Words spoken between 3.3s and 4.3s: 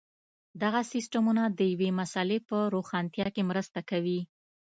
کې مرسته کوي.